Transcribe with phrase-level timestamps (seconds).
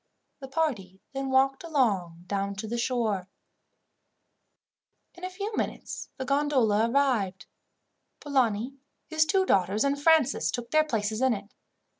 [0.39, 3.27] The party then walked along down to the shore.
[5.13, 7.45] In a few minutes the gondola arrived.
[8.19, 11.53] Polani, his two daughters, and Francis took their places in it.